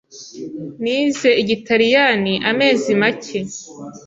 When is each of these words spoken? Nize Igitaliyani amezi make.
Nize 0.81 1.29
Igitaliyani 1.41 2.33
amezi 2.49 2.91
make. 3.01 3.39